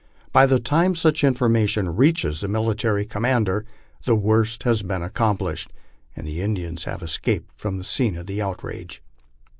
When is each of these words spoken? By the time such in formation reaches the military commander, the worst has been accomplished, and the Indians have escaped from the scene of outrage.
By 0.31 0.47
the 0.47 0.59
time 0.59 0.95
such 0.95 1.23
in 1.23 1.35
formation 1.35 1.95
reaches 1.95 2.41
the 2.41 2.47
military 2.47 3.05
commander, 3.05 3.67
the 4.05 4.15
worst 4.15 4.63
has 4.63 4.81
been 4.81 5.03
accomplished, 5.03 5.71
and 6.15 6.25
the 6.25 6.41
Indians 6.41 6.85
have 6.85 7.03
escaped 7.03 7.53
from 7.55 7.77
the 7.77 7.83
scene 7.83 8.17
of 8.17 8.27
outrage. 8.27 9.03